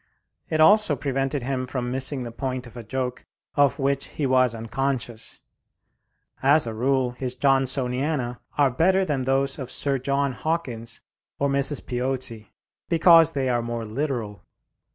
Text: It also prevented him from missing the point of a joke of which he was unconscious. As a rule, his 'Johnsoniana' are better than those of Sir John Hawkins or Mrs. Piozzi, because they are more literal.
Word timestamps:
It 0.49 0.59
also 0.59 0.95
prevented 0.95 1.43
him 1.43 1.67
from 1.67 1.91
missing 1.91 2.23
the 2.23 2.31
point 2.31 2.65
of 2.65 2.75
a 2.75 2.81
joke 2.83 3.27
of 3.53 3.77
which 3.77 4.07
he 4.07 4.25
was 4.25 4.55
unconscious. 4.55 5.41
As 6.41 6.65
a 6.65 6.73
rule, 6.73 7.11
his 7.11 7.35
'Johnsoniana' 7.35 8.39
are 8.57 8.71
better 8.71 9.05
than 9.05 9.25
those 9.25 9.59
of 9.59 9.69
Sir 9.69 9.99
John 9.99 10.31
Hawkins 10.33 11.01
or 11.37 11.49
Mrs. 11.49 11.85
Piozzi, 11.85 12.49
because 12.89 13.33
they 13.33 13.47
are 13.47 13.61
more 13.61 13.85
literal. 13.85 14.43